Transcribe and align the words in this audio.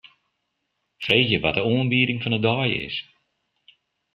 Freegje 1.03 1.39
wat 1.43 1.53
de 1.53 1.63
oanbieding 1.73 2.19
fan 2.21 2.33
'e 2.37 2.41
dei 2.45 2.69
is. 2.85 2.95